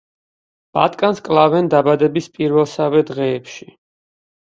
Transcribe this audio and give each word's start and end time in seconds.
ბატკანს 0.77 1.21
კლავენ 1.27 1.71
დაბადების 1.75 2.33
პირველსავე 2.41 3.07
დღეებში. 3.15 3.73